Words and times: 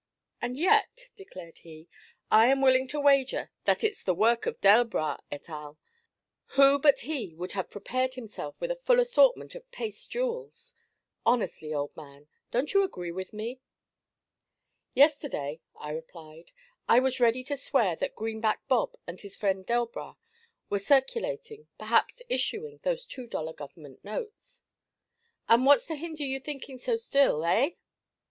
'And 0.41 0.57
yet,' 0.57 1.11
declared 1.15 1.59
he, 1.59 1.87
'I 2.31 2.47
am 2.47 2.61
willing 2.61 2.87
to 2.87 2.99
wager 2.99 3.51
that 3.65 3.83
it's 3.83 4.01
the 4.03 4.15
work 4.15 4.47
of 4.47 4.59
Delbras 4.59 5.19
et 5.31 5.47
al. 5.47 5.77
Who 6.57 6.79
but 6.79 7.01
he 7.01 7.35
would 7.35 7.51
have 7.51 7.69
prepared 7.69 8.15
himself 8.15 8.55
with 8.59 8.71
a 8.71 8.75
full 8.77 8.99
assortment 8.99 9.53
of 9.53 9.69
paste 9.69 10.09
jewels. 10.09 10.73
Honestly, 11.23 11.71
old 11.71 11.95
man, 11.95 12.27
don't 12.49 12.73
you 12.73 12.81
agree 12.83 13.11
with 13.11 13.31
me?' 13.31 13.61
'Yesterday,' 14.95 15.61
I 15.75 15.91
replied, 15.91 16.51
'I 16.89 16.97
was 17.01 17.19
ready 17.19 17.43
to 17.43 17.55
swear 17.55 17.95
that 17.97 18.15
Greenback 18.15 18.67
Bob 18.67 18.95
and 19.05 19.21
his 19.21 19.35
friend 19.35 19.63
Delbras 19.67 20.15
were 20.67 20.79
circulating, 20.79 21.67
perhaps 21.77 22.23
issuing, 22.27 22.79
those 22.81 23.05
two 23.05 23.27
dollar 23.27 23.53
Government 23.53 24.03
notes.' 24.03 24.63
'And 25.47 25.63
what's 25.67 25.85
to 25.89 25.95
hinder 25.95 26.23
you 26.23 26.39
thinking 26.39 26.79
so 26.79 26.95
still, 26.95 27.45
eh?' 27.45 27.73